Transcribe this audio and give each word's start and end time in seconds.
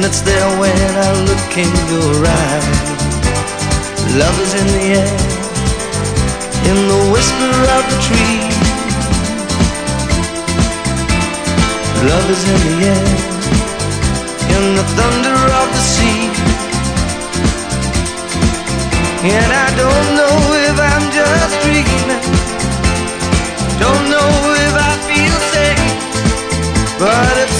and 0.00 0.08
it's 0.08 0.22
there 0.22 0.48
when 0.58 0.90
I 0.96 1.10
look 1.28 1.52
in 1.60 1.72
your 1.92 2.14
eyes. 2.24 2.80
Love 4.16 4.36
is 4.40 4.52
in 4.60 4.68
the 4.76 4.84
air, 4.96 5.16
in 6.70 6.78
the 6.88 7.00
whisper 7.12 7.54
of 7.76 7.82
the 7.92 7.98
tree. 8.08 8.40
Love 12.08 12.26
is 12.32 12.42
in 12.48 12.60
the 12.68 12.76
air, 12.96 13.08
in 14.56 14.64
the 14.78 14.86
thunder 14.96 15.38
of 15.60 15.68
the 15.76 15.84
sea. 15.94 16.22
And 19.36 19.50
I 19.52 19.68
don't 19.82 20.08
know 20.16 20.36
if 20.68 20.76
I'm 20.92 21.06
just 21.20 21.54
dreaming, 21.64 22.08
don't 23.84 24.04
know 24.14 24.30
if 24.66 24.74
I 24.88 24.92
feel 25.08 25.36
safe, 25.52 25.84
but 26.98 27.34
it's 27.44 27.59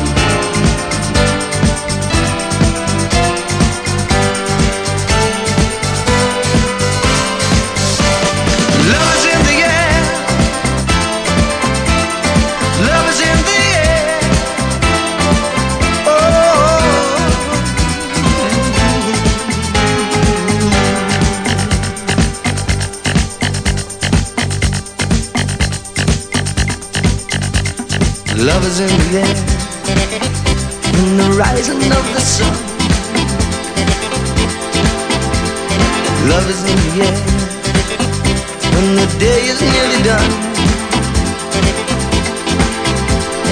Love 28.41 28.65
is 28.65 28.79
in 28.79 28.87
the 28.87 29.19
air, 29.21 29.35
in 30.97 31.15
the 31.15 31.29
rising 31.37 31.77
of 31.77 32.05
the 32.15 32.19
sun. 32.19 32.51
Love 36.27 36.49
is 36.49 36.63
in 36.65 36.75
the 36.85 37.05
air, 37.05 37.17
when 38.73 38.95
the 38.95 39.05
day 39.19 39.41
is 39.45 39.61
nearly 39.61 40.01
done. 40.01 40.31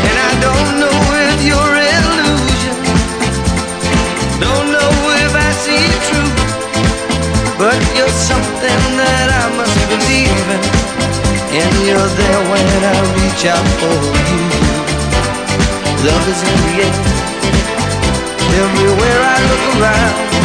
And 0.10 0.16
I 0.28 0.32
don't 0.42 0.72
know 0.82 0.98
if 1.30 1.38
you're 1.46 1.76
illusion, 1.94 2.76
don't 4.42 4.68
know 4.74 4.92
if 5.22 5.32
I 5.38 5.50
see 5.62 5.86
it 5.86 6.02
true, 6.10 6.34
but 7.62 7.78
you're 7.94 8.18
something 8.26 8.82
that 8.98 9.28
I 9.38 9.46
must 9.54 9.78
believe 9.94 10.46
in, 10.50 10.62
and 11.62 11.74
you're 11.86 12.12
there 12.22 12.42
when 12.50 12.66
I 12.90 12.98
reach 13.22 13.46
out 13.46 13.68
for 13.78 13.94
you. 14.34 14.79
Love 16.02 16.30
is 16.30 16.42
in 16.44 16.60
the 16.64 16.76
air. 16.86 16.94
Everywhere 18.56 19.22
I 19.22 19.38
look 19.50 19.82
around. 19.82 20.39